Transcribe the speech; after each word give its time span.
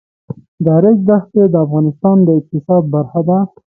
د 0.65 0.67
ریګ 0.83 0.99
دښتې 1.09 1.43
د 1.49 1.55
افغانستان 1.65 2.17
د 2.23 2.29
اقتصاد 2.39 2.83
برخه 2.93 3.21
ده. 3.27 3.37